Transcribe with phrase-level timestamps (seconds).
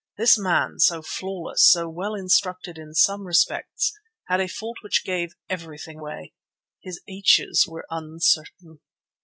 [0.17, 3.93] This man, so flawless, so well instructed in some respects,
[4.27, 6.33] had a fault which gave everything away.
[6.81, 8.79] His h's were uncertain.